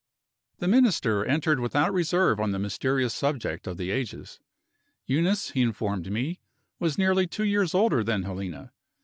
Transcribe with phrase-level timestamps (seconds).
[0.57, 4.39] The Minister entered without reserve on the mysterious subject of the ages.
[5.05, 6.39] Eunice, he informed me,
[6.79, 8.71] was nearly two years older than Helena.